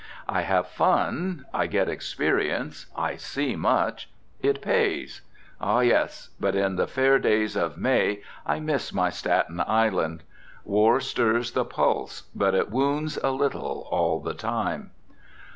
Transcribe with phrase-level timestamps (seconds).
[0.27, 4.09] I have fun, I get experience, I see much,
[4.41, 5.21] it pays.
[5.61, 6.29] Ah, yes!
[6.39, 10.23] But in these fair days of May I miss my Staten Island.
[10.65, 14.89] War stirs the pulse, but it wounds a little all the time.